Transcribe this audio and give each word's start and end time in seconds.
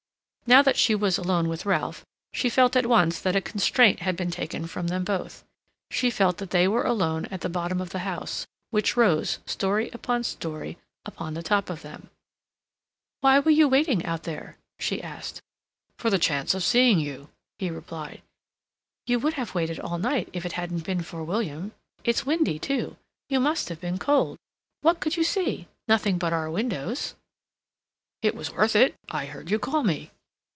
Now 0.47 0.61
that 0.63 0.75
she 0.75 0.95
was 0.95 1.17
alone 1.17 1.47
with 1.47 1.65
Ralph 1.65 2.05
she 2.33 2.49
felt 2.49 2.75
at 2.75 2.85
once 2.85 3.21
that 3.21 3.37
a 3.37 3.41
constraint 3.41 4.01
had 4.01 4.17
been 4.17 4.29
taken 4.31 4.67
from 4.67 4.87
them 4.89 5.05
both. 5.05 5.45
She 5.89 6.09
felt 6.09 6.39
that 6.39 6.49
they 6.49 6.67
were 6.67 6.83
alone 6.83 7.23
at 7.27 7.39
the 7.39 7.47
bottom 7.47 7.79
of 7.79 7.91
the 7.91 7.99
house, 7.99 8.45
which 8.69 8.97
rose, 8.97 9.39
story 9.45 9.89
upon 9.93 10.25
story, 10.25 10.77
upon 11.05 11.35
the 11.35 11.43
top 11.43 11.69
of 11.69 11.83
them. 11.83 12.09
"Why 13.21 13.39
were 13.39 13.51
you 13.51 13.69
waiting 13.69 14.03
out 14.05 14.23
there?" 14.23 14.57
she 14.77 15.01
asked. 15.01 15.41
"For 15.97 16.09
the 16.09 16.19
chance 16.19 16.53
of 16.53 16.65
seeing 16.65 16.99
you," 16.99 17.29
he 17.57 17.69
replied. 17.69 18.21
"You 19.07 19.19
would 19.19 19.35
have 19.35 19.55
waited 19.55 19.79
all 19.79 19.99
night 19.99 20.27
if 20.33 20.45
it 20.45 20.53
hadn't 20.53 20.83
been 20.83 21.01
for 21.01 21.23
William. 21.23 21.71
It's 22.03 22.25
windy 22.25 22.59
too. 22.59 22.97
You 23.29 23.39
must 23.39 23.69
have 23.69 23.79
been 23.79 23.97
cold. 23.99 24.37
What 24.81 24.99
could 24.99 25.15
you 25.15 25.23
see? 25.23 25.69
Nothing 25.87 26.17
but 26.17 26.33
our 26.33 26.51
windows." 26.51 27.15
"It 28.21 28.35
was 28.35 28.51
worth 28.51 28.75
it. 28.75 28.95
I 29.09 29.27
heard 29.27 29.49
you 29.49 29.57
call 29.57 29.83
me." 29.83 30.11